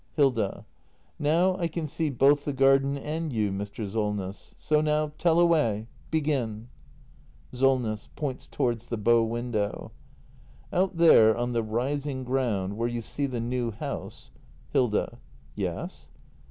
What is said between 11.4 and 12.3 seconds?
the rising